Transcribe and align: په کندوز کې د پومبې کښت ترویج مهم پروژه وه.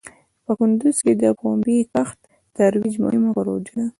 په 0.45 0.51
کندوز 0.59 0.97
کې 1.05 1.13
د 1.21 1.23
پومبې 1.39 1.77
کښت 1.93 2.19
ترویج 2.55 2.95
مهم 3.03 3.23
پروژه 3.35 3.71
وه. 3.75 3.85